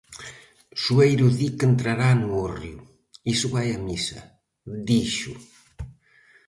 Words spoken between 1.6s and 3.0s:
entrará no Hórreo,